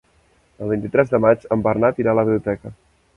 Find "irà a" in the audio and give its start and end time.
2.05-2.19